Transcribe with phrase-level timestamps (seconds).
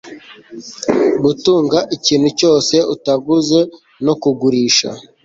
[1.23, 3.59] Gutunga ikintu cyose utaguze
[4.05, 4.89] no kugurisha